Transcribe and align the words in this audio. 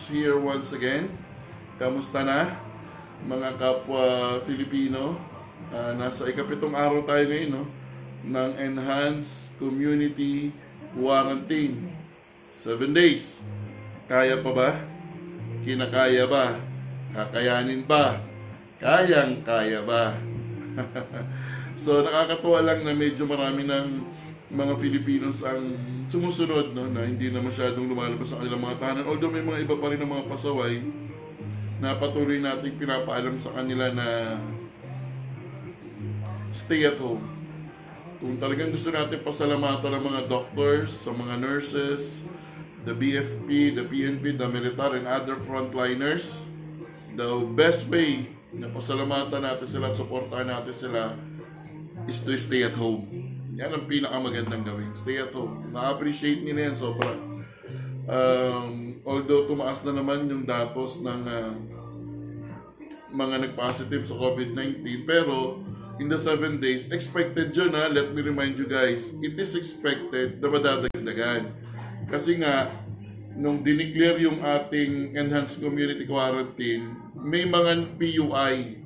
Ems 0.00 0.16
here 0.16 0.40
once 0.40 0.72
again. 0.72 1.12
Kamusta 1.76 2.24
na? 2.24 2.56
Mga 3.28 3.60
kapwa 3.60 4.40
Filipino. 4.48 5.20
Ah, 5.68 5.92
nasa 5.92 6.24
ikapitong 6.24 6.72
araw 6.72 7.04
tayo 7.04 7.28
ngayon, 7.28 7.52
no? 7.52 7.68
Ng 8.24 8.52
Enhanced 8.56 9.52
Community 9.60 10.56
Quarantine. 10.96 11.92
Seven 12.56 12.96
days. 12.96 13.44
Kaya 14.08 14.40
pa 14.40 14.50
ba? 14.56 14.70
Kinakaya 15.68 16.24
ba? 16.24 16.56
Kakayanin 17.12 17.84
ba? 17.84 18.24
Kayang 18.80 19.44
kaya 19.44 19.84
ba? 19.84 20.16
so 21.76 22.00
nakakatuwa 22.00 22.64
lang 22.64 22.88
na 22.88 22.96
medyo 22.96 23.28
marami 23.28 23.68
ng 23.68 24.00
mga 24.48 24.80
Filipinos 24.80 25.44
ang 25.44 25.76
sumusunod 26.10 26.74
no, 26.74 26.90
na 26.90 27.06
hindi 27.06 27.30
na 27.30 27.38
masyadong 27.38 27.86
lumalabas 27.86 28.34
sa 28.34 28.42
kanilang 28.42 28.66
mga 28.66 28.78
tahanan. 28.82 29.06
Although 29.06 29.30
may 29.30 29.46
mga 29.46 29.62
iba 29.62 29.78
pa 29.78 29.94
rin 29.94 30.02
ng 30.02 30.10
mga 30.10 30.26
pasaway 30.26 30.82
na 31.78 31.94
patuloy 31.96 32.42
nating 32.42 32.76
pinapaalam 32.76 33.38
sa 33.38 33.54
kanila 33.54 33.94
na 33.94 34.36
stay 36.50 36.82
at 36.82 36.98
home. 36.98 37.22
Kung 38.20 38.36
talagang 38.36 38.74
gusto 38.74 38.92
natin 38.92 39.22
pasalamatan 39.22 39.96
ng 39.96 40.04
mga 40.04 40.20
doctors, 40.28 40.92
sa 40.92 41.14
mga 41.14 41.40
nurses, 41.40 42.28
the 42.84 42.92
BFP, 42.92 43.78
the 43.78 43.86
PNP, 43.86 44.36
the 44.36 44.48
military, 44.50 45.00
and 45.00 45.08
other 45.08 45.40
frontliners, 45.40 46.44
the 47.16 47.28
best 47.56 47.88
way 47.88 48.28
na 48.50 48.66
pasalamatan 48.68 49.40
natin 49.40 49.64
sila 49.64 49.88
at 49.88 49.96
supportahan 49.96 50.48
natin 50.52 50.74
sila 50.74 51.14
is 52.10 52.20
to 52.26 52.34
stay 52.36 52.66
at 52.66 52.74
home. 52.74 53.06
Yan 53.60 53.76
ang 53.76 53.84
pinakamagandang 53.84 54.64
gawin. 54.64 54.88
Stay 54.96 55.20
at 55.20 55.36
home. 55.36 55.68
Na-appreciate 55.68 56.40
nila 56.40 56.72
yan 56.72 56.76
sobra. 56.80 57.12
Um, 58.08 58.96
although 59.04 59.44
tumaas 59.44 59.84
na 59.84 59.92
naman 59.92 60.24
yung 60.32 60.48
datos 60.48 61.04
ng 61.04 61.20
uh, 61.28 61.52
mga 63.12 63.36
nag-positive 63.44 64.08
sa 64.08 64.16
COVID-19, 64.16 65.04
pero 65.04 65.60
in 66.00 66.08
the 66.08 66.16
7 66.16 66.56
days, 66.56 66.88
expected 66.88 67.52
yun 67.52 67.76
ha. 67.76 67.92
Let 67.92 68.16
me 68.16 68.24
remind 68.24 68.56
you 68.56 68.64
guys, 68.64 69.20
it 69.20 69.36
is 69.36 69.52
expected 69.52 70.40
na 70.40 70.48
madadagdagan. 70.48 71.52
Kasi 72.08 72.40
nga, 72.40 72.72
nung 73.36 73.60
dineclare 73.60 74.24
yung 74.24 74.40
ating 74.40 75.12
enhanced 75.12 75.60
community 75.60 76.08
quarantine, 76.08 76.96
may 77.12 77.44
mga 77.44 77.92
PUI 78.00 78.80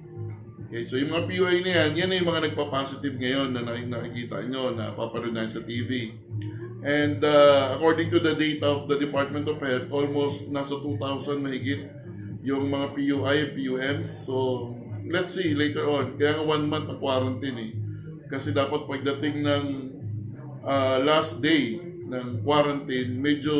Okay, 0.74 0.90
so 0.90 0.98
yung 0.98 1.14
mga 1.14 1.30
PUI 1.30 1.62
na 1.62 1.70
yan, 1.70 1.90
yan 1.94 2.08
na 2.10 2.18
yung 2.18 2.34
mga 2.34 2.50
nagpa-positive 2.50 3.14
ngayon 3.14 3.54
na 3.54 3.62
nakikita 3.62 4.42
nyo, 4.42 4.74
na 4.74 4.90
papanood 4.90 5.46
sa 5.46 5.62
TV. 5.62 6.18
And 6.82 7.22
uh, 7.22 7.78
according 7.78 8.10
to 8.10 8.18
the 8.18 8.34
data 8.34 8.74
of 8.74 8.90
the 8.90 8.98
Department 8.98 9.46
of 9.46 9.62
Health, 9.62 9.86
almost 9.94 10.50
nasa 10.50 10.74
2,000 10.82 11.46
mahigit 11.46 11.86
yung 12.42 12.74
mga 12.74 12.90
PUI 12.90 13.54
PUMs. 13.54 14.26
So, 14.26 14.74
let's 15.06 15.38
see 15.38 15.54
later 15.54 15.86
on. 15.86 16.18
Kaya 16.18 16.42
nga 16.42 16.44
one 16.58 16.66
month 16.66 16.90
ang 16.90 16.98
quarantine 16.98 17.58
eh. 17.70 17.72
Kasi 18.26 18.50
dapat 18.50 18.90
pagdating 18.90 19.46
ng 19.46 19.64
uh, 20.66 20.98
last 21.06 21.38
day 21.38 21.78
ng 22.02 22.42
quarantine, 22.42 23.14
medyo 23.14 23.54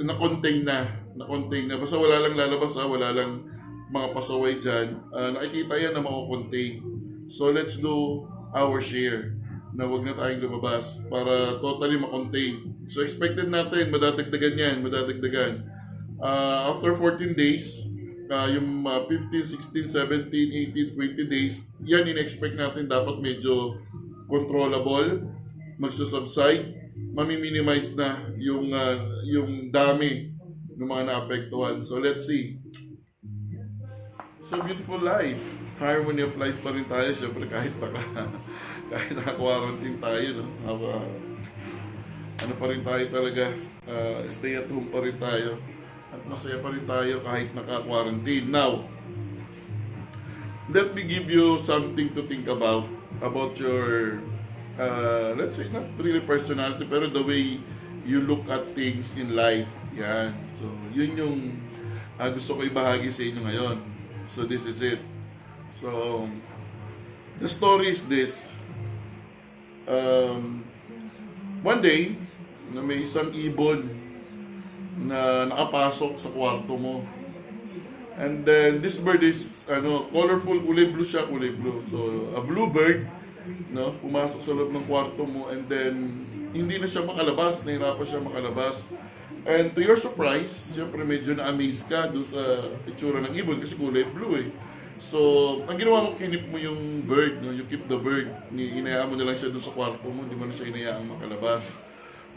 na-contain 0.00 0.64
na. 0.64 0.88
Na-contain 1.20 1.68
na. 1.68 1.76
Basta 1.76 2.00
wala 2.00 2.16
lang 2.16 2.32
lalabas 2.32 2.80
ha, 2.80 2.88
wala 2.88 3.12
lang 3.12 3.53
mga 3.94 4.08
pasaway 4.10 4.58
dyan, 4.58 4.98
uh, 5.14 5.30
nakikita 5.38 5.78
yan 5.78 5.94
na 5.94 6.02
makukontain. 6.02 6.82
So 7.30 7.54
let's 7.54 7.78
do 7.78 8.26
our 8.50 8.82
share 8.82 9.38
na 9.74 9.86
wag 9.86 10.02
na 10.02 10.18
tayong 10.18 10.42
lumabas 10.50 11.06
para 11.06 11.62
totally 11.62 11.98
makontain. 12.02 12.74
So 12.90 13.06
expected 13.06 13.46
natin, 13.46 13.94
madadagdagan 13.94 14.54
yan, 14.58 14.76
madadagdagan. 14.82 15.70
Uh, 16.18 16.74
after 16.74 16.94
14 16.98 17.38
days, 17.38 17.86
uh, 18.30 18.50
yung 18.50 18.82
uh, 18.82 19.06
15, 19.06 19.46
16, 19.46 19.86
17, 19.86 20.94
18, 20.94 20.98
20 20.98 21.30
days, 21.30 21.74
yan 21.86 22.10
in-expect 22.10 22.58
natin 22.58 22.90
dapat 22.90 23.22
medyo 23.22 23.78
controllable, 24.26 25.22
magsusubside, 25.78 26.90
mami-minimize 27.14 27.94
na 27.94 28.26
yung, 28.42 28.74
uh, 28.74 29.22
yung 29.26 29.70
dami 29.70 30.34
ng 30.74 30.86
mga 30.86 31.02
naapektuhan. 31.10 31.82
So 31.82 32.02
let's 32.02 32.26
see. 32.26 32.58
So 34.44 34.60
beautiful 34.60 35.00
life. 35.00 35.40
Harmony 35.80 36.20
of 36.20 36.36
life 36.36 36.60
pa 36.60 36.68
rin 36.68 36.84
tayo, 36.84 37.08
syempre 37.16 37.48
kahit 37.48 37.72
naka, 37.80 38.28
kahit 38.92 39.16
naka-quarantine 39.16 39.96
tayo, 39.96 40.28
no? 40.36 40.46
Haba, 40.68 41.00
ano 42.44 42.52
pa 42.60 42.66
rin 42.68 42.84
tayo 42.84 43.04
talaga, 43.08 43.56
uh, 43.88 44.20
stay 44.28 44.60
at 44.60 44.68
home 44.68 44.92
pa 44.92 45.00
rin 45.00 45.16
tayo. 45.16 45.56
At 46.12 46.20
masaya 46.28 46.60
pa 46.60 46.68
rin 46.76 46.84
tayo 46.84 47.24
kahit 47.24 47.56
naka-quarantine. 47.56 48.52
Now, 48.52 48.84
let 50.68 50.92
me 50.92 51.08
give 51.08 51.32
you 51.32 51.56
something 51.56 52.12
to 52.12 52.28
think 52.28 52.44
about, 52.44 52.84
about 53.24 53.56
your, 53.56 54.20
uh, 54.76 55.32
let's 55.40 55.56
say, 55.56 55.72
not 55.72 55.88
really 55.96 56.20
personality, 56.20 56.84
pero 56.84 57.08
the 57.08 57.24
way 57.24 57.56
you 58.04 58.20
look 58.20 58.44
at 58.52 58.60
things 58.76 59.16
in 59.16 59.32
life. 59.32 59.72
Yan. 59.96 60.36
So, 60.60 60.68
yun 60.92 61.16
yung 61.16 61.36
uh, 62.20 62.28
gusto 62.28 62.60
ko 62.60 62.68
ibahagi 62.68 63.08
sa 63.08 63.24
inyo 63.24 63.40
ngayon. 63.40 63.93
So 64.28 64.44
this 64.44 64.66
is 64.66 64.82
it. 64.82 65.00
So 65.74 66.28
the 67.40 67.48
story 67.48 67.90
is 67.90 68.08
this. 68.08 68.52
Um, 69.84 70.64
one 71.60 71.80
day, 71.82 72.16
na 72.72 72.80
may 72.80 73.04
isang 73.04 73.30
ibon 73.36 73.84
na 75.04 75.44
nakapasok 75.50 76.16
sa 76.16 76.30
kwarto 76.32 76.78
mo. 76.78 77.04
And 78.14 78.46
then 78.46 78.78
this 78.78 79.02
bird 79.02 79.26
is 79.26 79.66
ano, 79.66 80.06
colorful, 80.14 80.62
kulay 80.62 80.86
blue 80.88 81.04
siya, 81.04 81.26
kulay 81.26 81.50
blue. 81.50 81.82
So 81.82 82.30
a 82.38 82.40
blue 82.40 82.70
bird, 82.70 83.10
no, 83.74 83.92
pumasok 83.98 84.40
sa 84.40 84.54
loob 84.54 84.70
ng 84.70 84.86
kwarto 84.86 85.26
mo 85.26 85.50
and 85.50 85.66
then 85.66 86.14
hindi 86.54 86.78
na 86.78 86.86
siya 86.86 87.02
makalabas, 87.02 87.66
nahirapan 87.66 88.06
siya 88.06 88.22
makalabas. 88.22 88.94
And 89.44 89.76
to 89.76 89.80
your 89.84 90.00
surprise, 90.00 90.72
siyempre 90.72 91.04
medyo 91.04 91.36
na-amaze 91.36 91.84
ka 91.84 92.08
doon 92.08 92.24
sa 92.24 92.40
itsura 92.88 93.20
ng 93.20 93.36
ibon 93.36 93.60
kasi 93.60 93.76
kulay 93.76 94.08
blue 94.08 94.40
eh. 94.40 94.48
So, 95.04 95.60
ang 95.68 95.76
ginawa 95.76 96.08
mo, 96.08 96.16
kinip 96.16 96.48
mo 96.48 96.56
yung 96.56 97.04
bird, 97.04 97.44
no? 97.44 97.52
you 97.52 97.68
keep 97.68 97.84
the 97.84 98.00
bird, 98.00 98.32
inayaan 98.48 99.04
mo 99.04 99.20
na 99.20 99.28
lang 99.28 99.36
siya 99.36 99.52
doon 99.52 99.60
sa 99.60 99.76
kwarto 99.76 100.08
mo, 100.08 100.24
hindi 100.24 100.32
mo 100.32 100.48
na 100.48 100.56
siya 100.56 100.72
inayaan 100.72 101.04
makalabas. 101.04 101.84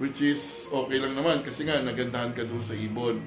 Which 0.03 0.19
is 0.19 0.67
okay 0.67 0.99
lang 0.99 1.15
naman 1.15 1.47
kasi 1.47 1.63
nga 1.63 1.79
nagandahan 1.79 2.35
ka 2.35 2.43
doon 2.43 2.59
sa 2.59 2.75
ibon. 2.75 3.23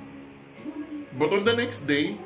But 1.17 1.33
on 1.33 1.49
the 1.49 1.57
next 1.57 1.89
day, 1.89 2.21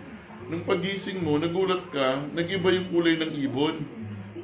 nung 0.51 0.67
pagising 0.67 1.23
mo, 1.23 1.39
nagulat 1.39 1.87
ka, 1.95 2.19
nag-iba 2.35 2.75
yung 2.75 2.91
kulay 2.91 3.15
ng 3.15 3.31
ibon. 3.47 3.79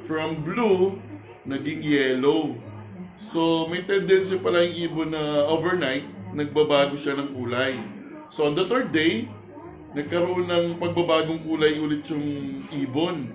From 0.07 0.39
blue, 0.41 0.95
naging 1.43 1.83
yellow. 1.83 2.55
So, 3.19 3.67
may 3.67 3.83
tendency 3.83 4.39
pala 4.39 4.63
yung 4.63 4.77
ibon 4.79 5.09
na 5.11 5.45
overnight, 5.51 6.20
nagbabago 6.31 6.95
siya 6.95 7.19
ng 7.19 7.35
kulay. 7.35 7.75
So 8.31 8.47
on 8.47 8.55
the 8.55 8.65
third 8.67 8.95
day, 8.95 9.27
nagkaroon 9.91 10.47
ng 10.47 10.65
pagbabagong 10.79 11.43
kulay 11.43 11.75
ulit 11.79 12.07
yung 12.07 12.59
ibon. 12.79 13.27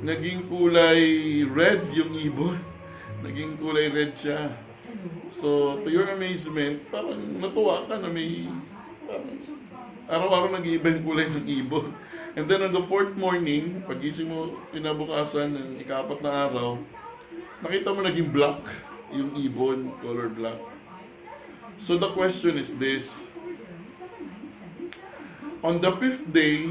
Naging 0.00 0.48
kulay 0.48 1.00
red 1.48 1.84
yung 1.92 2.16
ibon. 2.16 2.58
Naging 3.24 3.56
kulay 3.60 3.92
red 3.92 4.12
siya. 4.16 4.52
So, 5.32 5.80
to 5.82 5.88
your 5.90 6.06
amazement, 6.12 6.78
parang 6.92 7.18
natuwa 7.40 7.82
ka 7.88 7.98
na 7.98 8.06
may 8.12 8.46
araw-araw 10.06 10.52
nag-iiba 10.54 10.92
yung 10.92 11.04
kulay 11.04 11.26
ng 11.32 11.46
ibon. 11.48 11.88
And 12.36 12.50
then 12.50 12.66
on 12.66 12.74
the 12.74 12.82
fourth 12.82 13.14
morning, 13.14 13.80
pagising 13.86 14.28
mo 14.28 14.58
pinabukasan 14.74 15.54
ng 15.54 15.68
ikapat 15.80 16.18
na 16.20 16.50
araw, 16.50 16.76
nakita 17.62 17.94
mo 17.94 18.02
naging 18.02 18.28
black 18.28 18.58
yung 19.14 19.38
ibon, 19.38 19.88
color 20.02 20.26
black. 20.28 20.73
So 21.76 21.98
the 21.98 22.10
question 22.14 22.58
is 22.58 22.78
this. 22.78 23.28
On 25.64 25.80
the 25.80 25.90
fifth 25.96 26.28
day, 26.28 26.70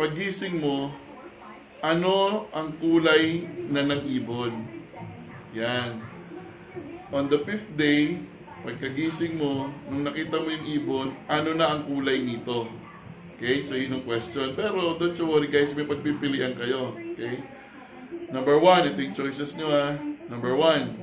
pagising 0.00 0.58
mo, 0.58 0.90
ano 1.84 2.48
ang 2.56 2.72
kulay 2.80 3.44
na 3.68 3.84
ng 3.84 4.02
ibon? 4.08 4.52
Yan. 5.52 6.00
On 7.12 7.28
the 7.28 7.38
fifth 7.44 7.76
day, 7.76 8.18
pagkagising 8.64 9.36
mo, 9.36 9.68
nung 9.92 10.08
nakita 10.08 10.40
mo 10.40 10.48
yung 10.48 10.66
ibon, 10.66 11.08
ano 11.28 11.52
na 11.52 11.76
ang 11.76 11.84
kulay 11.84 12.24
nito? 12.24 12.64
Okay, 13.36 13.60
so 13.60 13.76
yun 13.76 14.00
ang 14.00 14.04
question. 14.08 14.56
Pero 14.56 14.96
don't 14.96 15.12
you 15.12 15.28
worry 15.28 15.52
guys, 15.52 15.76
may 15.76 15.84
pagpipilian 15.84 16.56
kayo. 16.56 16.96
Okay? 16.96 17.44
Number 18.32 18.56
one, 18.56 18.88
ito 18.88 19.04
yung 19.04 19.12
choices 19.12 19.54
nyo 19.60 19.68
ha. 19.68 20.00
Number 20.32 20.56
one, 20.56 20.96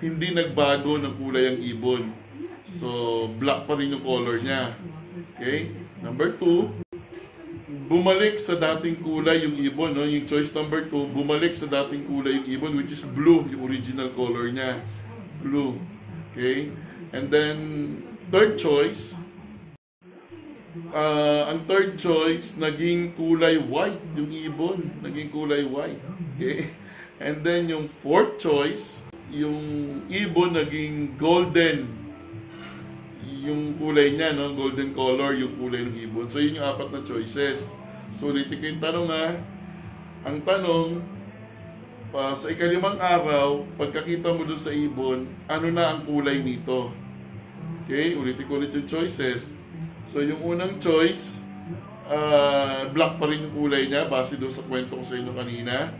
hindi 0.00 0.34
nagbago 0.34 0.98
ng 0.98 1.14
kulay 1.18 1.54
ang 1.54 1.60
ibon. 1.60 2.02
So, 2.64 3.28
black 3.38 3.68
pa 3.68 3.78
rin 3.78 3.94
yung 3.94 4.02
color 4.02 4.40
niya. 4.40 4.72
Okay? 5.36 5.70
Number 6.02 6.32
two, 6.34 6.72
bumalik 7.86 8.40
sa 8.40 8.56
dating 8.56 8.98
kulay 9.04 9.44
yung 9.44 9.56
ibon. 9.60 9.94
No? 9.94 10.06
Yung 10.06 10.26
choice 10.26 10.50
number 10.56 10.86
two, 10.88 11.06
bumalik 11.12 11.54
sa 11.54 11.70
dating 11.70 12.08
kulay 12.08 12.42
yung 12.42 12.48
ibon, 12.48 12.72
which 12.74 12.90
is 12.90 13.06
blue, 13.06 13.46
yung 13.52 13.62
original 13.68 14.10
color 14.16 14.50
niya. 14.50 14.80
Blue. 15.44 15.78
Okay? 16.32 16.72
And 17.14 17.30
then, 17.30 17.56
third 18.32 18.58
choice, 18.58 19.22
Ah, 20.90 21.54
ang 21.54 21.62
third 21.70 21.94
choice, 21.94 22.58
naging 22.58 23.14
kulay 23.14 23.62
white 23.62 24.02
yung 24.18 24.30
ibon. 24.30 24.82
Naging 25.06 25.30
kulay 25.30 25.62
white. 25.62 26.02
Okay? 26.34 26.66
And 27.22 27.46
then 27.46 27.70
yung 27.70 27.86
fourth 27.86 28.42
choice, 28.42 29.03
yung 29.34 29.64
ibon 30.06 30.54
naging 30.54 31.18
golden. 31.18 31.90
Yung 33.44 33.76
kulay 33.76 34.14
niya, 34.14 34.32
no? 34.32 34.54
golden 34.54 34.94
color 34.94 35.34
yung 35.34 35.58
kulay 35.58 35.82
ng 35.84 35.98
ibon. 36.08 36.30
So 36.30 36.38
yun 36.38 36.62
yung 36.62 36.68
apat 36.70 36.94
na 36.94 37.02
choices. 37.02 37.74
So 38.14 38.30
ulitin 38.30 38.56
ko 38.62 38.64
yung 38.70 38.82
tanong 38.82 39.08
ha. 39.10 39.26
Ang 40.24 40.38
tanong, 40.46 41.02
pa 42.14 42.30
sa 42.38 42.46
ikalimang 42.46 42.96
araw, 43.02 43.66
pagkakita 43.74 44.30
mo 44.30 44.46
dun 44.46 44.56
sa 44.62 44.70
ibon, 44.70 45.26
ano 45.50 45.66
na 45.74 45.98
ang 45.98 46.06
kulay 46.06 46.38
nito? 46.40 46.94
Okay, 47.84 48.14
ulitin 48.14 48.46
ko 48.46 48.62
ulit 48.62 48.70
yung 48.70 48.86
choices. 48.86 49.58
So 50.06 50.22
yung 50.22 50.40
unang 50.46 50.78
choice, 50.78 51.42
ah, 52.06 52.86
black 52.94 53.18
pa 53.18 53.26
rin 53.26 53.44
yung 53.44 53.54
kulay 53.58 53.90
niya 53.90 54.06
base 54.06 54.38
doon 54.38 54.54
sa 54.54 54.62
kwento 54.62 54.94
ko 54.94 55.04
sa 55.04 55.18
inyo 55.18 55.34
kanina. 55.34 55.90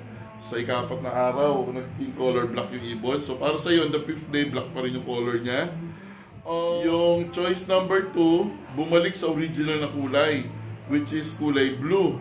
Sa 0.44 0.60
ikapat 0.60 1.00
na 1.00 1.08
araw, 1.08 1.72
naging 1.72 2.12
color 2.20 2.44
black 2.44 2.68
yung 2.68 2.84
ibon. 2.84 3.16
So 3.24 3.40
para 3.40 3.56
sa 3.56 3.72
on 3.80 3.88
the 3.88 4.04
fifth 4.04 4.28
day, 4.28 4.44
black 4.44 4.68
pa 4.76 4.84
rin 4.84 5.00
yung 5.00 5.08
color 5.08 5.40
niya. 5.40 5.72
Oh, 6.44 6.84
yung 6.84 7.32
choice 7.32 7.64
number 7.64 8.12
2, 8.12 8.76
bumalik 8.76 9.16
sa 9.16 9.32
original 9.32 9.80
na 9.80 9.88
kulay, 9.88 10.44
which 10.92 11.16
is 11.16 11.32
kulay 11.40 11.72
blue. 11.72 12.20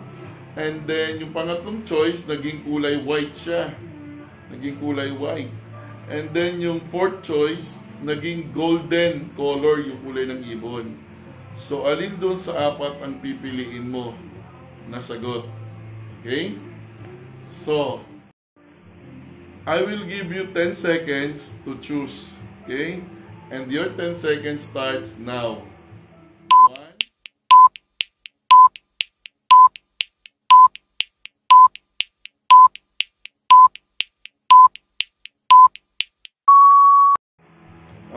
And 0.56 0.88
then 0.88 1.20
yung 1.20 1.36
pangatlong 1.36 1.84
choice, 1.84 2.24
naging 2.24 2.64
kulay 2.64 2.96
white 3.04 3.36
siya. 3.36 3.76
Naging 4.56 4.80
kulay 4.80 5.12
white. 5.12 5.52
And 6.08 6.32
then 6.32 6.64
yung 6.64 6.80
fourth 6.80 7.28
choice, 7.28 7.84
naging 8.08 8.56
golden 8.56 9.36
color 9.36 9.84
yung 9.84 10.00
kulay 10.00 10.32
ng 10.32 10.48
ibon. 10.48 10.96
So, 11.60 11.92
alin 11.92 12.16
doon 12.24 12.40
sa 12.40 12.72
apat 12.72 13.04
ang 13.04 13.20
pipiliin 13.20 13.92
mo 13.92 14.16
na 14.88 15.04
sagot? 15.04 15.44
Okay? 16.24 16.56
So, 17.44 18.00
I 19.64 19.80
will 19.80 20.04
give 20.04 20.28
you 20.28 20.44
10 20.52 20.76
seconds 20.76 21.64
to 21.64 21.80
choose. 21.80 22.36
Okay? 22.68 23.00
And 23.48 23.72
your 23.72 23.96
10 23.96 24.12
seconds 24.12 24.68
starts 24.68 25.16
now. 25.16 25.64
One. 26.52 27.00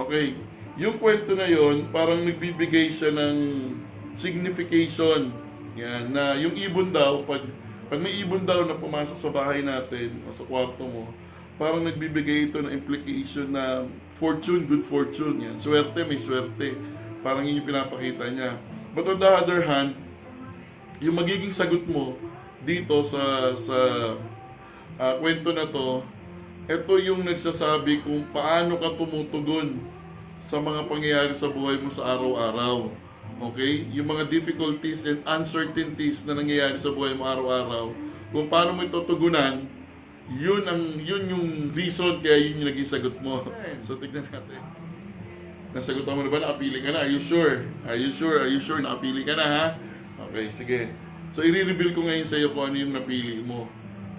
Okay. 0.03 0.35
Yung 0.83 0.99
kwento 0.99 1.39
na 1.39 1.47
yon 1.47 1.87
parang 1.95 2.27
nagbibigay 2.27 2.91
siya 2.91 3.15
ng 3.15 3.71
signification. 4.19 5.31
Yan, 5.79 6.11
na 6.11 6.35
yung 6.35 6.59
ibon 6.59 6.91
daw, 6.91 7.23
pag, 7.23 7.47
pag 7.87 8.03
may 8.03 8.19
ibon 8.19 8.43
daw 8.43 8.67
na 8.67 8.75
pumasok 8.75 9.15
sa 9.15 9.31
bahay 9.31 9.63
natin 9.63 10.11
o 10.27 10.35
sa 10.35 10.43
kwarto 10.43 10.83
mo, 10.83 11.07
parang 11.57 11.85
nagbibigay 11.85 12.53
ito 12.53 12.61
ng 12.61 12.73
implication 12.73 13.53
na 13.53 13.85
fortune, 14.17 14.65
good 14.69 14.85
fortune. 14.85 15.41
Yan. 15.41 15.57
Swerte, 15.57 16.05
may 16.05 16.21
swerte. 16.21 16.77
Parang 17.25 17.45
yun 17.45 17.61
yung 17.61 17.69
pinapakita 17.69 18.29
niya. 18.33 18.57
But 18.97 19.09
on 19.13 19.21
the 19.21 19.29
other 19.29 19.61
hand, 19.65 19.93
yung 21.01 21.17
magiging 21.21 21.53
sagot 21.53 21.85
mo 21.85 22.17
dito 22.65 23.05
sa 23.05 23.53
sa 23.57 23.79
ah, 24.97 25.15
kwento 25.21 25.53
na 25.53 25.69
to, 25.69 26.01
ito 26.67 26.93
yung 26.99 27.23
nagsasabi 27.23 28.01
kung 28.01 28.25
paano 28.33 28.81
ka 28.81 28.97
tumutugon 28.97 29.77
sa 30.41 30.59
mga 30.63 30.89
pangyayari 30.89 31.35
sa 31.37 31.53
buhay 31.53 31.77
mo 31.79 31.93
sa 31.93 32.17
araw-araw. 32.17 32.89
Okay? 33.53 33.85
Yung 33.93 34.09
mga 34.09 34.27
difficulties 34.33 35.05
and 35.05 35.21
uncertainties 35.29 36.25
na 36.25 36.39
nangyayari 36.39 36.79
sa 36.81 36.91
buhay 36.91 37.13
mo 37.13 37.29
araw-araw, 37.29 37.93
kung 38.33 38.47
paano 38.49 38.75
mo 38.75 38.83
ito 38.83 38.99
tugunan, 39.05 39.76
yun 40.35 40.67
ang 40.67 40.99
yun 40.99 41.31
yung 41.31 41.47
reason 41.71 42.19
kaya 42.19 42.35
yun 42.35 42.63
yung 42.63 42.69
naging 42.75 42.89
sagot 42.89 43.15
mo. 43.23 43.47
So 43.83 43.95
tignan 43.99 44.27
natin. 44.27 44.61
Nasagutan 45.71 46.17
mo 46.17 46.25
na 46.25 46.33
ba? 46.33 46.41
Nakapili 46.41 46.81
ka 46.81 46.89
na? 46.91 47.05
Are 47.05 47.13
you 47.13 47.21
sure? 47.21 47.63
Are 47.85 47.99
you 47.99 48.09
sure? 48.09 48.41
Are 48.41 48.51
you 48.51 48.59
sure? 48.59 48.81
Nakapili 48.81 49.23
ka 49.23 49.37
na 49.37 49.47
ha? 49.47 49.65
Okay, 50.31 50.49
sige. 50.49 50.91
So 51.37 51.45
i-reveal 51.45 51.93
ko 51.93 52.01
ngayon 52.01 52.27
sa 52.27 52.41
iyo 52.41 52.51
kung 52.57 52.73
ano 52.73 52.77
yung 52.81 52.97
napili 52.97 53.45
mo. 53.45 53.69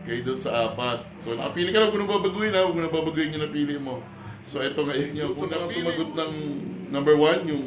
Okay, 0.06 0.24
doon 0.24 0.40
sa 0.40 0.70
apat. 0.70 1.04
So 1.20 1.36
nakapili 1.36 1.74
ka 1.74 1.82
na, 1.82 1.90
huwag 1.90 1.98
mo 1.98 2.06
na 2.06 2.14
babaguhin 2.14 2.54
ha, 2.56 2.64
huwag 2.64 2.78
mo 2.78 2.88
babaguhin 2.88 3.36
yung 3.36 3.44
napili 3.44 3.76
mo. 3.82 4.00
So 4.48 4.64
ito 4.64 4.80
ngayon 4.80 5.12
yung 5.18 5.34
kung 5.36 5.52
mga 5.52 5.68
sumagot 5.68 6.12
ng 6.16 6.34
number 6.94 7.20
one, 7.20 7.42
yung 7.44 7.66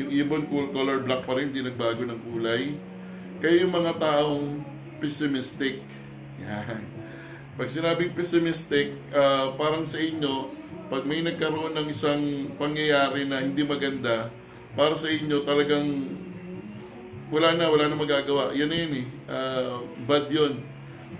yung 0.00 0.10
ibon 0.10 0.42
cool 0.48 0.72
color 0.72 1.04
black 1.04 1.22
pa 1.22 1.36
rin, 1.36 1.52
hindi 1.52 1.60
nagbago 1.60 2.02
ng 2.02 2.20
kulay. 2.24 2.74
Kayo 3.38 3.68
yung 3.68 3.74
mga 3.74 4.00
taong 4.00 4.64
pessimistic. 4.98 5.84
Yan. 6.40 6.99
Pag 7.60 7.68
sinabing 7.68 8.16
pessimistic, 8.16 8.96
ah, 9.12 9.52
parang 9.52 9.84
sa 9.84 10.00
inyo, 10.00 10.48
pag 10.88 11.04
may 11.04 11.20
nagkaroon 11.20 11.76
ng 11.76 11.92
isang 11.92 12.48
pangyayari 12.56 13.28
na 13.28 13.44
hindi 13.44 13.60
maganda, 13.68 14.32
para 14.72 14.96
sa 14.96 15.12
inyo 15.12 15.44
talagang 15.44 16.08
wala 17.28 17.52
na, 17.52 17.68
wala 17.68 17.84
na 17.92 18.00
magagawa. 18.00 18.56
Yan 18.56 18.72
na 18.72 18.76
yun 18.80 18.92
eh. 19.04 19.06
Ah, 19.28 19.76
bad 20.08 20.32
yun. 20.32 20.56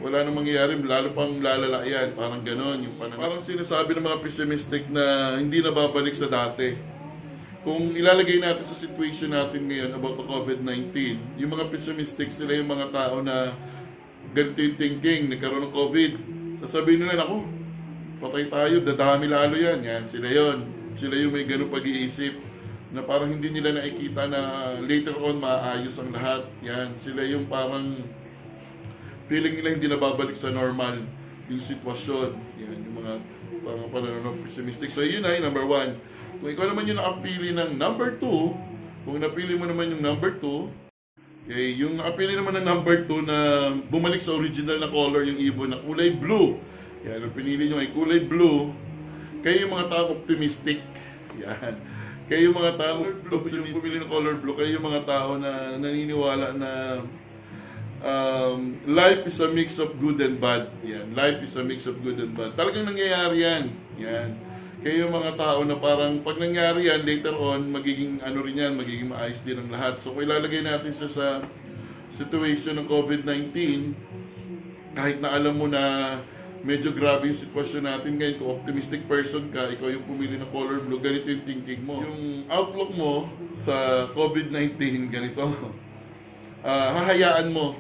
Wala 0.01 0.25
na 0.25 0.33
mangyayari, 0.33 0.81
lalo 0.81 1.13
pang 1.13 1.45
lalala 1.45 1.85
yan. 1.85 2.17
Parang 2.17 2.41
ganon. 2.41 2.89
Yung 2.89 2.97
parang, 2.97 3.21
parang 3.21 3.45
sinasabi 3.45 3.93
ng 4.01 4.09
mga 4.09 4.25
pessimistic 4.25 4.89
na 4.89 5.37
hindi 5.37 5.61
na 5.61 5.77
babalik 5.77 6.17
sa 6.17 6.25
dati. 6.25 6.73
Kung 7.61 7.93
ilalagay 7.93 8.41
natin 8.41 8.65
sa 8.65 8.73
situation 8.73 9.37
natin 9.37 9.69
ngayon 9.69 9.93
about 9.93 10.17
the 10.17 10.25
COVID-19, 10.25 11.21
yung 11.37 11.53
mga 11.53 11.69
pessimistic 11.69 12.33
sila 12.33 12.57
yung 12.57 12.73
mga 12.73 12.89
tao 12.89 13.21
na 13.21 13.53
ganito 14.31 14.59
yung 14.63 14.79
thinking, 14.79 15.31
nagkaroon 15.31 15.67
ng 15.69 15.75
COVID. 15.75 16.13
Sasabihin 16.63 17.07
nila, 17.07 17.27
ako, 17.27 17.47
patay 18.21 18.47
tayo, 18.47 18.77
dadami 18.85 19.27
lalo 19.27 19.55
yan. 19.57 19.81
Yan, 19.83 20.05
sila 20.05 20.29
yon 20.29 20.63
Sila 20.95 21.17
yung 21.17 21.33
may 21.33 21.49
ganun 21.49 21.73
pag-iisip 21.73 22.37
na 22.91 23.07
parang 23.07 23.31
hindi 23.31 23.55
nila 23.55 23.79
nakikita 23.79 24.27
na 24.27 24.41
later 24.83 25.15
on 25.23 25.39
maayos 25.39 25.97
ang 26.03 26.11
lahat. 26.11 26.43
Yan, 26.67 26.95
sila 26.99 27.23
yung 27.23 27.47
parang 27.47 28.03
feeling 29.31 29.55
nila 29.63 29.79
hindi 29.79 29.87
na 29.87 29.99
babalik 29.99 30.35
sa 30.35 30.51
normal 30.51 30.99
yung 31.47 31.63
sitwasyon. 31.63 32.31
Yan, 32.59 32.79
yung 32.91 32.97
mga 32.99 33.13
parang 33.63 33.89
pananaw 33.95 34.35
pessimistic. 34.43 34.91
So 34.91 35.07
yun 35.07 35.23
ay 35.23 35.39
number 35.39 35.63
one. 35.63 35.95
Kung 36.43 36.51
ikaw 36.51 36.67
naman 36.67 36.91
yung 36.91 36.99
nakapili 36.99 37.55
ng 37.55 37.79
number 37.79 38.19
two, 38.19 38.55
kung 39.07 39.23
napili 39.23 39.55
mo 39.55 39.71
naman 39.71 39.95
yung 39.95 40.03
number 40.03 40.35
two, 40.37 40.67
Okay, 41.51 41.75
yung 41.83 41.99
nakapili 41.99 42.39
naman 42.39 42.55
ng 42.55 42.63
number 42.63 43.11
2 43.11 43.27
na 43.27 43.39
bumalik 43.91 44.23
sa 44.23 44.39
original 44.39 44.79
na 44.79 44.87
color 44.87 45.27
yung 45.27 45.35
ibon 45.43 45.75
na 45.75 45.83
kulay 45.83 46.15
blue. 46.15 46.55
Yan, 47.03 47.27
ang 47.27 47.35
pinili 47.35 47.67
nyo 47.67 47.83
ay 47.83 47.91
kulay 47.91 48.23
blue. 48.23 48.71
Kayo 49.43 49.67
yung 49.67 49.75
mga 49.75 49.91
tao 49.91 50.15
optimistic. 50.15 50.79
Yan. 51.43 51.75
Kayo 52.31 52.55
yung 52.55 52.55
mga 52.55 52.79
tao 52.79 53.03
yung 53.03 53.67
bumili 53.67 53.99
ng 53.99 54.07
color 54.07 54.39
blue, 54.39 54.55
kayo 54.55 54.79
yung 54.79 54.87
mga 54.87 55.03
tao 55.03 55.43
na 55.43 55.75
naniniwala 55.75 56.55
na 56.55 56.71
um, 57.99 58.79
life 58.87 59.27
is 59.27 59.43
a 59.43 59.51
mix 59.51 59.83
of 59.83 59.91
good 59.99 60.23
and 60.23 60.39
bad. 60.39 60.71
Yan. 60.87 61.19
Life 61.19 61.43
is 61.43 61.59
a 61.59 61.67
mix 61.67 61.91
of 61.91 61.99
good 61.99 62.23
and 62.23 62.31
bad. 62.31 62.55
Talagang 62.55 62.87
nangyayari 62.87 63.43
yan. 63.43 63.67
Yan. 63.99 64.50
Kayo 64.81 65.13
mga 65.13 65.37
tao 65.37 65.61
na 65.69 65.77
parang 65.77 66.25
pag 66.25 66.41
nangyari 66.41 66.89
yan, 66.89 67.05
later 67.05 67.37
on, 67.37 67.69
magiging 67.69 68.17
ano 68.25 68.41
rin 68.41 68.65
yan, 68.65 68.81
magiging 68.81 69.13
maayos 69.13 69.45
din 69.45 69.61
ang 69.61 69.69
lahat. 69.69 70.01
So 70.01 70.17
kung 70.17 70.25
ilalagay 70.25 70.65
natin 70.65 70.89
siya 70.89 71.11
sa 71.13 71.27
situation 72.17 72.81
ng 72.81 72.89
COVID-19, 72.89 73.53
kahit 74.97 75.21
na 75.21 75.37
alam 75.37 75.53
mo 75.53 75.69
na 75.69 76.17
medyo 76.65 76.97
grabe 76.97 77.29
yung 77.29 77.37
sitwasyon 77.37 77.93
natin 77.93 78.17
ngayon, 78.17 78.37
kung 78.41 78.51
optimistic 78.57 79.05
person 79.05 79.53
ka, 79.53 79.69
ikaw 79.69 79.93
yung 79.93 80.05
pumili 80.09 80.41
ng 80.41 80.49
color 80.49 80.81
blue, 80.81 80.97
ganito 80.97 81.29
yung 81.29 81.45
thinking 81.45 81.85
mo. 81.85 82.01
Yung 82.01 82.49
outlook 82.49 82.97
mo 82.97 83.29
sa 83.61 84.09
COVID-19, 84.17 84.81
ganito. 85.13 85.45
Ah, 86.61 86.93
hahayaan 86.93 87.57
mo 87.57 87.73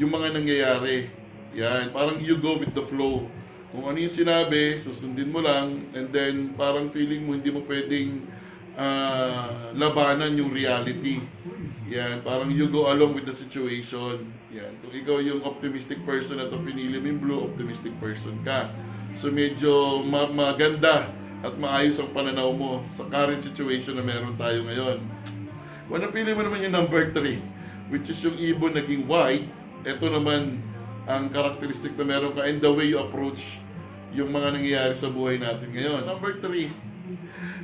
yung 0.00 0.08
mga 0.08 0.32
nangyayari. 0.32 1.12
Yan, 1.60 1.92
parang 1.92 2.16
you 2.24 2.40
go 2.40 2.56
with 2.56 2.72
the 2.72 2.80
flow. 2.80 3.28
Kung 3.74 3.90
ano 3.90 3.98
yung 3.98 4.14
sinabi, 4.22 4.78
susundin 4.78 5.34
mo 5.34 5.42
lang, 5.42 5.82
and 5.98 6.06
then 6.14 6.54
parang 6.54 6.94
feeling 6.94 7.26
mo 7.26 7.34
hindi 7.34 7.50
mo 7.50 7.58
pwedeng 7.66 8.22
ah, 8.78 9.50
labanan 9.74 10.30
yung 10.38 10.54
reality. 10.54 11.18
Yan, 11.90 12.22
parang 12.22 12.54
you 12.54 12.70
go 12.70 12.86
along 12.86 13.18
with 13.18 13.26
the 13.26 13.34
situation. 13.34 14.30
Yan, 14.54 14.70
kung 14.78 14.94
ikaw 14.94 15.18
yung 15.18 15.42
optimistic 15.42 15.98
person 16.06 16.38
at 16.38 16.54
pinili 16.54 17.02
mo 17.02 17.06
yung 17.10 17.18
blue, 17.20 17.40
optimistic 17.50 17.90
person 17.98 18.38
ka. 18.46 18.70
So 19.18 19.34
medyo 19.34 20.06
ma- 20.06 20.30
maganda 20.30 21.10
at 21.42 21.58
maayos 21.58 21.98
ang 21.98 22.14
pananaw 22.14 22.54
mo 22.54 22.78
sa 22.86 23.10
current 23.10 23.42
situation 23.42 23.98
na 23.98 24.06
meron 24.06 24.38
tayo 24.38 24.62
ngayon. 24.70 25.02
Kung 25.90 25.98
napili 25.98 26.30
mo 26.30 26.46
naman 26.46 26.62
yung 26.62 26.78
number 26.78 27.10
3, 27.10 27.90
which 27.90 28.06
is 28.06 28.22
yung 28.22 28.38
ibon 28.38 28.78
naging 28.78 29.02
white, 29.10 29.50
ito 29.82 30.06
naman 30.06 30.62
ang 31.10 31.26
characteristic 31.28 31.98
na 31.98 32.06
meron 32.06 32.30
ka 32.38 32.46
and 32.46 32.62
the 32.62 32.70
way 32.70 32.86
you 32.86 33.02
approach 33.02 33.63
yung 34.14 34.30
mga 34.30 34.48
nangyayari 34.54 34.94
sa 34.94 35.10
buhay 35.10 35.36
natin 35.42 35.68
ngayon. 35.74 36.06
Number 36.06 36.38
3, 36.38 36.70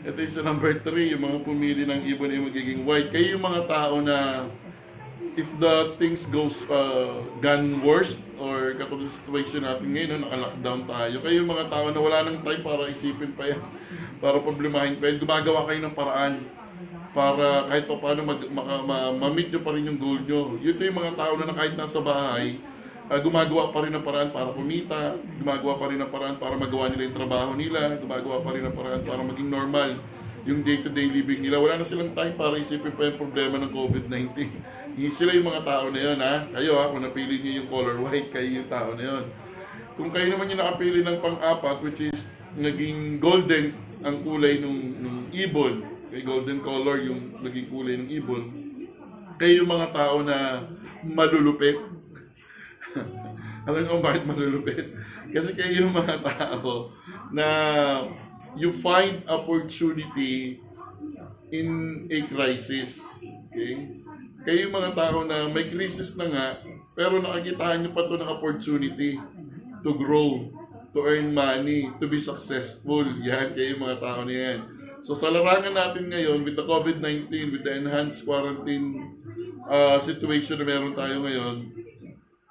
Ito 0.00 0.16
yung 0.16 0.34
sa 0.34 0.42
number 0.44 0.72
3, 0.82 1.12
yung 1.16 1.22
mga 1.22 1.38
pumili 1.46 1.82
ng 1.86 2.02
ibon 2.10 2.32
ay 2.32 2.40
magiging 2.40 2.82
white. 2.84 3.08
Kayo 3.14 3.38
yung 3.38 3.44
mga 3.44 3.62
tao 3.68 4.00
na 4.02 4.48
if 5.38 5.48
the 5.62 5.94
things 5.96 6.26
goes 6.28 6.66
uh, 6.68 7.22
gone 7.38 7.80
worse 7.86 8.26
or 8.40 8.74
katulad 8.74 9.06
ng 9.06 9.14
situation 9.14 9.62
natin 9.62 9.86
ngayon, 9.92 10.08
no, 10.18 10.26
naka-lockdown 10.26 10.80
tayo, 10.88 11.16
kayo 11.22 11.36
yung 11.44 11.50
mga 11.52 11.66
tao 11.70 11.86
na 11.92 12.00
wala 12.00 12.18
nang 12.26 12.38
time 12.42 12.62
para 12.64 12.82
isipin 12.90 13.32
pa 13.36 13.46
yan, 13.46 13.60
para 14.22 14.36
problemahin 14.42 14.98
pa 14.98 15.08
yan, 15.08 15.16
gumagawa 15.22 15.68
kayo 15.70 15.80
ng 15.86 15.94
paraan 15.94 16.34
para 17.10 17.66
kahit 17.66 17.84
pa 17.90 17.96
paano 17.98 18.20
mag, 18.22 18.40
maka, 18.54 18.74
ma, 18.86 18.96
ma-meet 19.10 19.50
nyo 19.50 19.60
pa 19.66 19.74
rin 19.74 19.88
yung 19.90 19.98
goal 19.98 20.20
nyo. 20.22 20.42
Yun 20.62 20.78
yung 20.78 20.98
mga 20.98 21.14
tao 21.18 21.34
na 21.34 21.54
kahit 21.54 21.74
nasa 21.74 21.98
bahay, 21.98 22.54
uh, 23.10 23.18
gumagawa 23.18 23.74
pa 23.74 23.82
rin 23.82 23.92
ng 23.92 24.04
paraan 24.06 24.30
para 24.30 24.54
kumita, 24.54 25.18
gumagawa 25.42 25.74
pa 25.76 25.86
rin 25.90 25.98
ng 25.98 26.10
paraan 26.10 26.36
para 26.38 26.54
magawa 26.54 26.86
nila 26.88 27.02
yung 27.10 27.16
trabaho 27.18 27.50
nila, 27.58 27.98
gumagawa 27.98 28.38
pa 28.40 28.50
rin 28.54 28.62
ng 28.64 28.74
paraan 28.78 29.02
para 29.02 29.20
maging 29.26 29.50
normal 29.50 29.90
yung 30.48 30.64
day-to-day 30.64 31.10
living 31.10 31.44
nila. 31.44 31.60
Wala 31.60 31.82
na 31.82 31.84
silang 31.84 32.14
time 32.16 32.32
para 32.38 32.56
isipin 32.56 32.94
pa 32.94 33.10
yung 33.10 33.18
problema 33.18 33.60
ng 33.60 33.70
COVID-19. 33.74 34.32
Sila 35.16 35.32
yung 35.36 35.48
mga 35.48 35.62
tao 35.64 35.86
na 35.92 36.00
yun, 36.00 36.18
ha? 36.20 36.34
Kayo, 36.48 36.76
ha? 36.80 36.92
Kung 36.92 37.04
napili 37.04 37.40
niyo 37.40 37.62
yung 37.62 37.68
color 37.68 37.96
white, 38.00 38.32
kayo 38.32 38.48
yung 38.48 38.68
tao 38.68 38.96
na 38.96 39.04
yun. 39.04 39.24
Kung 39.96 40.08
kayo 40.08 40.26
naman 40.32 40.48
yung 40.48 40.60
nakapili 40.60 41.00
ng 41.04 41.18
pang-apat, 41.20 41.76
which 41.84 42.00
is 42.04 42.36
naging 42.56 43.20
golden 43.20 43.76
ang 44.00 44.24
kulay 44.24 44.60
nung, 44.60 44.80
nung 45.00 45.18
ibon, 45.32 45.84
kay 46.08 46.24
golden 46.24 46.58
color 46.64 47.00
yung 47.04 47.36
naging 47.44 47.68
kulay 47.68 48.00
ng 48.00 48.08
ibon, 48.08 48.42
kayo 49.40 49.64
yung 49.64 49.70
mga 49.72 49.88
tao 49.92 50.20
na 50.20 50.68
malulupit. 51.04 51.80
Alam 53.68 53.80
mo 53.86 54.00
bakit 54.00 54.24
malulupit? 54.24 54.88
Kasi 55.30 55.54
kayo 55.54 55.86
yung 55.86 55.94
mga 55.94 56.24
tao 56.24 56.90
na 57.30 57.46
you 58.56 58.74
find 58.74 59.22
opportunity 59.30 60.58
in 61.54 61.68
a 62.10 62.18
crisis. 62.26 63.22
Okay? 63.50 64.02
Kayo 64.42 64.58
yung 64.68 64.74
mga 64.74 64.92
tao 64.96 65.22
na 65.28 65.46
may 65.52 65.68
crisis 65.68 66.16
na 66.16 66.26
nga, 66.32 66.46
pero 66.96 67.20
nakakitaan 67.20 67.84
nyo 67.84 67.90
pa 67.92 68.08
ito 68.08 68.16
ng 68.16 68.30
opportunity 68.30 69.20
to 69.84 69.90
grow, 69.96 70.48
to 70.92 70.98
earn 71.04 71.32
money, 71.32 71.92
to 72.00 72.08
be 72.08 72.20
successful. 72.20 73.04
Yan, 73.22 73.52
kayo 73.52 73.76
yung 73.76 73.84
mga 73.84 73.98
tao 74.00 74.20
na 74.24 74.34
yan. 74.34 74.58
So 75.00 75.16
sa 75.16 75.32
larangan 75.32 75.72
natin 75.72 76.12
ngayon 76.12 76.44
with 76.44 76.56
the 76.56 76.64
COVID-19, 76.64 77.32
with 77.56 77.64
the 77.64 77.72
enhanced 77.80 78.28
quarantine 78.28 79.16
uh, 79.64 79.96
situation 79.96 80.60
na 80.60 80.66
meron 80.68 80.92
tayo 80.92 81.24
ngayon, 81.24 81.79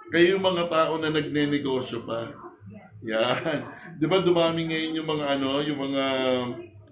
kayo 0.10 0.42
mga 0.42 0.66
tao 0.70 0.98
na 0.98 1.14
nagne-negosyo 1.14 2.06
pa. 2.06 2.34
Yan. 3.06 3.64
'Di 3.96 4.06
ba 4.10 4.20
dumami 4.20 4.68
ngayon 4.68 5.00
yung 5.00 5.10
mga 5.10 5.26
ano, 5.40 5.64
yung 5.64 5.80
mga 5.80 6.04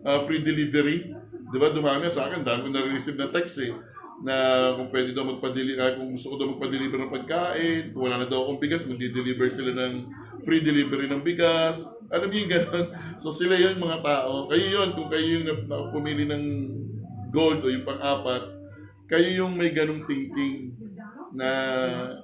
uh, 0.08 0.20
free 0.24 0.46
delivery? 0.46 1.12
'Di 1.52 1.58
ba 1.60 1.74
dumami 1.74 2.08
sa 2.08 2.32
akin, 2.32 2.46
dami 2.46 2.68
ko 2.68 2.70
na-receive 2.72 3.20
na 3.20 3.30
text 3.34 3.60
eh 3.60 3.74
na 4.18 4.34
kung 4.74 4.90
pwede 4.90 5.14
daw 5.14 5.30
magpa-deliver, 5.30 5.78
uh, 5.78 5.94
kung 5.94 6.10
gusto 6.18 6.34
ko 6.34 6.36
daw 6.42 6.48
magpa-deliver 6.50 6.98
ng 6.98 7.14
pagkain, 7.14 7.94
kung 7.94 8.02
wala 8.10 8.18
na 8.18 8.26
daw 8.26 8.50
akong 8.50 8.58
bigas, 8.58 8.90
magdi-deliver 8.90 9.46
sila 9.54 9.78
ng 9.78 9.94
free 10.42 10.66
delivery 10.66 11.06
ng 11.06 11.22
bigas. 11.22 11.86
Niyo 12.10 12.26
yung 12.26 12.50
gano'n? 12.50 12.86
So 13.22 13.30
sila 13.30 13.54
yun 13.54 13.78
mga 13.78 14.02
tao. 14.02 14.50
Kayo 14.50 14.66
yun, 14.66 14.90
kung 14.98 15.10
kayo 15.14 15.26
yung 15.38 15.70
pumili 15.94 16.26
ng 16.26 16.44
gold 17.30 17.62
o 17.62 17.70
yung 17.70 17.86
pang-apat, 17.86 18.58
kayo 19.06 19.28
yung 19.46 19.54
may 19.54 19.70
ganong 19.70 20.02
thinking 20.10 20.74
na 21.38 21.52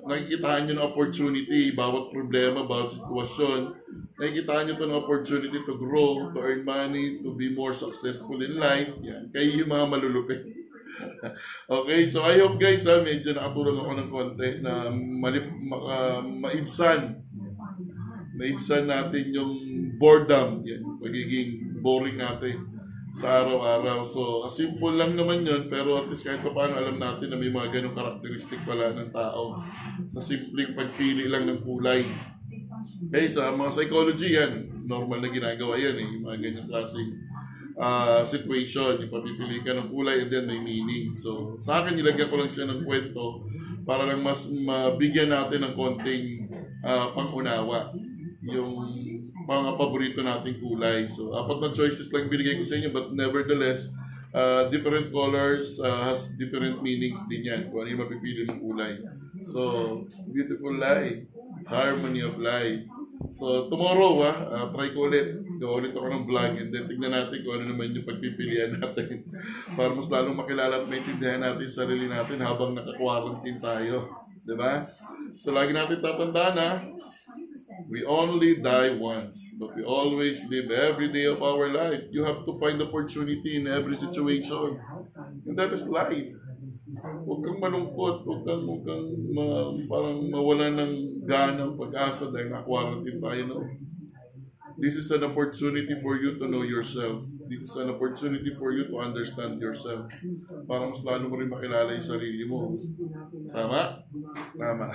nakikitaan 0.09 0.65
nyo 0.65 0.73
ng 0.73 0.87
opportunity, 0.89 1.71
bawat 1.77 2.09
problema, 2.09 2.65
bawat 2.65 2.97
sitwasyon, 2.97 3.77
nakikitaan 4.17 4.65
nyo 4.65 4.75
to 4.75 4.85
ng 4.89 4.97
opportunity 4.97 5.59
to 5.61 5.73
grow, 5.77 6.33
to 6.33 6.41
earn 6.41 6.65
money, 6.65 7.21
to 7.21 7.37
be 7.37 7.53
more 7.53 7.77
successful 7.77 8.41
in 8.41 8.57
life. 8.57 8.89
Yan. 9.05 9.29
Kayo 9.29 9.61
yung 9.61 9.69
mga 9.69 9.85
malulupit. 9.85 10.41
okay, 11.77 12.05
so 12.09 12.25
I 12.25 12.41
hope 12.41 12.57
guys, 12.57 12.89
ha, 12.89 13.01
medyo 13.01 13.33
nakatulong 13.33 13.77
ako 13.77 13.91
ng 13.93 14.09
konti 14.09 14.49
na 14.61 14.89
malip, 14.93 15.45
maka, 15.49 16.21
maibsan 16.21 17.21
maibsan 18.33 18.89
natin 18.89 19.29
yung 19.29 19.53
boredom, 20.01 20.65
yan, 20.65 20.81
magiging 20.97 21.81
boring 21.85 22.17
natin 22.17 22.72
sa 23.13 23.45
araw-araw. 23.45 24.01
So, 24.01 24.49
simple 24.49 24.97
lang 24.97 25.13
naman 25.13 25.45
yun, 25.45 25.69
pero 25.69 26.01
at 26.01 26.09
least 26.09 26.25
kahit 26.25 26.41
pa 26.41 26.49
paano 26.49 26.81
alam 26.81 26.97
natin 26.97 27.29
na 27.29 27.37
may 27.37 27.53
mga 27.53 27.69
ganong 27.69 27.93
karakteristik 27.93 28.65
pala 28.65 28.89
ng 28.89 29.13
tao 29.13 29.61
sa 30.09 30.17
simpleng 30.17 30.73
pagpili 30.73 31.29
lang 31.29 31.45
ng 31.45 31.61
kulay. 31.61 32.01
Okay, 33.09 33.29
sa 33.29 33.53
mga 33.53 33.69
psychology 33.69 34.33
yan, 34.33 34.65
normal 34.89 35.21
na 35.21 35.29
ginagawa 35.29 35.77
yan 35.77 35.93
eh, 35.93 36.05
yung 36.09 36.23
mga 36.25 36.37
ganyang 36.41 36.67
klaseng 36.67 37.11
uh, 37.77 38.25
situation, 38.25 38.97
yung 38.97 39.13
papipili 39.13 39.61
ka 39.61 39.77
ng 39.77 39.93
kulay 39.93 40.25
and 40.25 40.33
then 40.33 40.49
may 40.49 40.57
meaning. 40.57 41.13
So, 41.13 41.61
sa 41.61 41.85
akin, 41.85 41.93
nilagyan 41.93 42.33
ko 42.33 42.41
lang 42.41 42.49
siya 42.49 42.65
ng 42.65 42.81
kwento 42.81 43.45
para 43.85 44.09
lang 44.09 44.25
mas 44.25 44.49
mabigyan 44.49 45.29
natin 45.29 45.69
ng 45.69 45.73
konting 45.77 46.49
uh, 46.81 47.13
pangunawa 47.13 47.93
yung 48.43 49.02
mga 49.43 49.71
paborito 49.75 50.19
nating 50.23 50.59
kulay. 50.63 51.07
So, 51.07 51.35
apat 51.35 51.57
na 51.59 51.69
choices 51.75 52.11
lang 52.15 52.31
binigay 52.31 52.59
ko 52.59 52.63
sa 52.63 52.79
inyo 52.79 52.89
but 52.91 53.11
nevertheless, 53.11 53.91
uh, 54.33 54.67
different 54.71 55.11
colors 55.11 55.79
uh, 55.83 56.09
has 56.09 56.35
different 56.39 56.81
meanings 56.81 57.23
din 57.29 57.47
yan 57.47 57.69
kung 57.69 57.85
ano 57.85 57.89
yung 57.93 58.01
mapipili 58.03 58.47
mong 58.47 58.61
kulay. 58.63 58.93
So, 59.43 59.61
beautiful 60.31 60.73
life, 60.79 61.27
harmony 61.67 62.23
of 62.23 62.39
life. 62.39 62.87
So, 63.31 63.71
tomorrow, 63.71 64.19
ah, 64.25 64.37
uh, 64.51 64.65
try 64.75 64.91
ko 64.91 65.07
ulit. 65.07 65.39
Gawa 65.57 65.79
ulit 65.79 65.95
ako 65.95 66.07
ng 66.11 66.25
vlog 66.27 66.53
and 66.59 66.69
then 66.75 66.91
tignan 66.91 67.15
natin 67.15 67.39
kung 67.39 67.55
ano 67.55 67.71
naman 67.71 67.95
yung 67.95 68.03
pagpipilian 68.03 68.75
natin 68.83 69.23
para 69.79 69.95
mas 69.95 70.11
lalong 70.11 70.35
makilala 70.35 70.83
at 70.83 70.89
maintindihan 70.91 71.39
natin 71.39 71.71
sarili 71.71 72.11
natin 72.11 72.43
habang 72.43 72.75
naka-quarantine 72.75 73.63
tayo. 73.63 74.11
Diba? 74.43 74.83
So, 75.39 75.55
lagi 75.55 75.71
natin 75.71 76.03
tatandaan, 76.03 76.55
ah, 76.59 76.77
We 77.89 78.05
only 78.05 78.61
die 78.61 78.95
once, 78.95 79.55
but 79.59 79.75
we 79.75 79.83
always 79.83 80.49
live 80.49 80.71
every 80.71 81.11
day 81.11 81.25
of 81.25 81.43
our 81.43 81.69
life. 81.69 82.09
You 82.11 82.23
have 82.23 82.45
to 82.45 82.57
find 82.59 82.81
opportunity 82.81 83.57
in 83.57 83.67
every 83.67 83.95
situation. 83.95 84.79
And 85.45 85.57
that 85.57 85.71
is 85.73 85.89
life. 85.89 86.31
Huwag 86.93 87.39
kang 87.45 87.59
malungkot, 87.61 88.25
huwag 88.25 88.41
kang, 88.45 88.63
huwag 88.65 88.81
kang 88.81 89.05
ma, 89.29 89.45
parang 89.85 90.25
mawala 90.25 90.73
ng 90.73 90.93
ganang 91.27 91.77
pag-asa 91.77 92.33
dahil 92.33 92.49
na-quarantine 92.49 93.21
tayo. 93.21 93.41
No? 93.45 93.59
This 94.77 94.95
is 94.97 95.11
an 95.11 95.23
opportunity 95.23 95.93
for 96.01 96.17
you 96.17 96.39
to 96.41 96.47
know 96.47 96.63
yourself. 96.63 97.25
This 97.45 97.61
is 97.61 97.75
an 97.77 97.93
opportunity 97.93 98.55
for 98.57 98.73
you 98.73 98.89
to 98.89 98.99
understand 98.99 99.61
yourself. 99.61 100.09
Para 100.65 100.89
mas 100.89 101.05
lalo 101.05 101.29
mo 101.29 101.37
rin 101.37 101.51
makilala 101.51 101.93
yung 101.93 102.01
sarili 102.05 102.43
mo. 102.49 102.73
Tama? 103.53 104.01
Tama. 104.57 104.89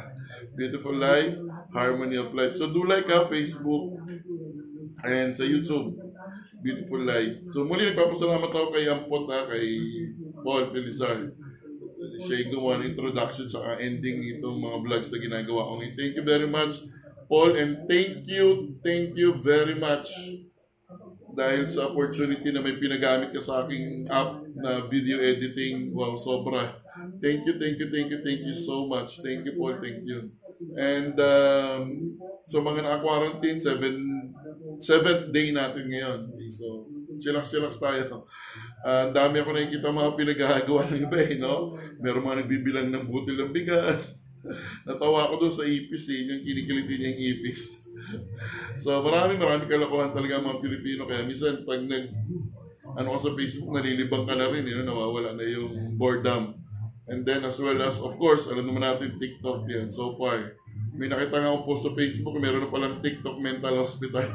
Beautiful 0.59 0.99
life, 0.99 1.39
harmony 1.71 2.19
of 2.19 2.35
life. 2.35 2.59
So 2.59 2.75
do 2.75 2.83
like 2.91 3.07
ha, 3.07 3.31
Facebook 3.31 4.03
and 5.07 5.31
sa 5.37 5.47
YouTube. 5.47 5.95
Beautiful 6.59 7.03
life. 7.07 7.39
So 7.55 7.63
muli 7.63 7.95
nagpapasalamat 7.95 8.51
ako 8.51 8.75
kay 8.75 8.91
Ampot 8.91 9.31
ha, 9.31 9.47
kay 9.47 9.67
Paul 10.43 10.75
Pelizar. 10.75 11.31
Siya 12.19 12.43
yung 12.43 12.51
gumawa 12.59 12.83
ng 12.83 12.95
introduction 12.95 13.47
at 13.63 13.79
ending 13.79 14.27
itong 14.39 14.59
mga 14.59 14.79
vlogs 14.83 15.11
na 15.15 15.19
ginagawa 15.23 15.71
ko. 15.71 15.73
Thank 15.95 16.19
you 16.19 16.27
very 16.27 16.51
much. 16.51 16.83
Paul, 17.29 17.61
and 17.61 17.85
thank 17.85 18.25
you, 18.25 18.81
thank 18.81 19.13
you 19.13 19.37
very 19.45 19.77
much 19.77 20.09
dahil 21.39 21.71
sa 21.71 21.87
opportunity 21.87 22.51
na 22.51 22.59
may 22.59 22.75
pinagamit 22.75 23.31
ka 23.31 23.39
sa 23.39 23.63
aking 23.63 24.11
app 24.11 24.43
na 24.59 24.83
video 24.91 25.23
editing. 25.23 25.95
Wow, 25.95 26.19
sobra. 26.19 26.75
Thank 27.23 27.47
you, 27.47 27.55
thank 27.63 27.79
you, 27.79 27.89
thank 27.95 28.11
you, 28.11 28.19
thank 28.27 28.43
you 28.43 28.57
so 28.59 28.91
much. 28.91 29.23
Thank 29.23 29.47
you, 29.47 29.55
Paul, 29.55 29.79
thank 29.79 30.03
you. 30.03 30.27
And 30.75 31.15
um, 31.15 32.19
sa 32.43 32.59
so 32.59 32.67
mga 32.67 32.83
naka-quarantine, 32.83 33.63
seven, 33.63 33.95
seventh 34.83 35.31
day 35.31 35.55
natin 35.55 35.87
ngayon. 35.87 36.21
So, 36.51 36.91
chillax-chillax 37.23 37.79
tayo. 37.79 38.27
Uh, 38.83 39.15
dami 39.15 39.39
ako 39.39 39.55
nakikita 39.55 39.95
mga 39.95 40.13
pinagagawa 40.19 40.91
ng 40.91 41.07
iba 41.07 41.19
eh, 41.23 41.39
no? 41.39 41.79
Meron 42.03 42.27
mga 42.27 42.39
nagbibilang 42.43 42.89
ng 42.91 43.05
butil 43.07 43.39
ng 43.47 43.55
bigas 43.55 44.28
Natawa 44.87 45.28
ako 45.28 45.35
doon 45.47 45.54
sa 45.54 45.64
ipis 45.66 46.09
eh, 46.14 46.26
yung 46.26 46.42
kinikiliti 46.42 46.95
niya 46.99 47.11
yung 47.14 47.23
ipis. 47.38 47.62
so 48.83 49.02
maraming 49.02 49.40
maraming 49.40 49.68
kalokohan 49.68 50.14
talaga 50.14 50.42
mga 50.42 50.62
Pilipino. 50.62 51.02
Kaya 51.04 51.26
minsan 51.26 51.62
pag 51.66 51.83
nag, 51.83 52.07
ano 52.97 53.09
ka 53.14 53.18
sa 53.21 53.37
Facebook, 53.37 53.71
nalilibang 53.75 54.25
ka 54.25 54.35
na 54.35 54.49
rin, 54.49 54.64
yun, 54.64 54.87
nawawala 54.87 55.37
na 55.37 55.45
yung 55.45 55.99
boredom. 55.99 56.57
And 57.09 57.25
then 57.25 57.45
as 57.45 57.57
well 57.61 57.76
as, 57.80 58.04
of 58.04 58.21
course, 58.21 58.52
alam 58.52 58.68
naman 58.68 58.85
natin 58.85 59.16
TikTok 59.16 59.64
yan 59.64 59.88
so 59.88 60.12
far. 60.21 60.61
May 60.92 61.09
nakita 61.09 61.40
nga 61.40 61.49
akong 61.54 61.66
post 61.68 61.88
sa 61.88 61.97
Facebook, 61.97 62.37
meron 62.37 62.68
na 62.68 62.73
palang 62.73 63.00
TikTok 63.00 63.37
mental 63.40 63.80
hospital. 63.80 64.28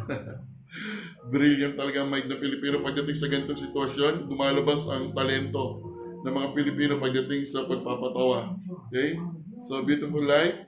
Brilliant 1.34 1.78
talaga 1.78 2.02
mind 2.08 2.28
ng 2.28 2.42
Pilipino 2.42 2.82
pagdating 2.82 3.18
sa 3.18 3.30
ganitong 3.30 3.62
sitwasyon. 3.62 4.26
Lumalabas 4.26 4.90
ang 4.90 5.14
talento 5.14 5.86
ng 6.24 6.34
mga 6.34 6.50
Pilipino 6.56 6.94
pagdating 6.98 7.44
sa 7.46 7.68
pagpapatawa. 7.68 8.58
Okay? 8.90 9.20
So, 9.64 9.88
beautiful 9.88 10.20
life, 10.20 10.60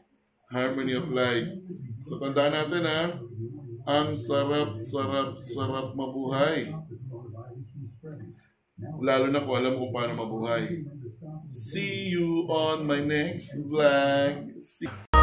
harmony 0.47 0.95
of 0.95 1.11
life. 1.11 1.51
So, 1.99 2.15
tandaan 2.15 2.55
natin 2.55 2.87
ha, 2.87 3.01
ang 3.83 4.15
sarap, 4.15 4.79
sarap, 4.79 5.35
sarap 5.43 5.91
mabuhay. 5.99 6.71
Lalo 9.03 9.27
na 9.29 9.43
kung 9.43 9.55
alam 9.59 9.75
kung 9.75 9.91
paano 9.91 10.15
mabuhay. 10.15 10.87
See 11.51 12.07
you 12.15 12.47
on 12.47 12.87
my 12.87 13.03
next 13.03 13.67
vlog. 13.67 14.55
See 14.63 15.14